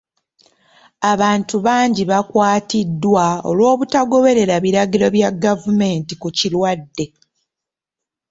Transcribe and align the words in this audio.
Abantu 1.11 1.55
bangi 1.65 2.03
bakwatiddwa 2.11 3.27
olw'obutagoberera 3.49 4.55
biragiro 4.65 5.07
bya 5.15 5.29
gavumenti 5.43 6.13
ku 6.21 6.29
kirwadde. 6.37 7.05